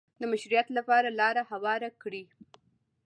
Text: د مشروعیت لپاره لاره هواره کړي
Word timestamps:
د 0.19 0.21
مشروعیت 0.31 0.67
لپاره 0.77 1.09
لاره 1.19 1.41
هواره 1.51 1.89
کړي 2.01 2.23